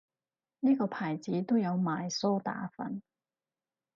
[0.61, 3.03] 呢個牌子都有賣梳打粉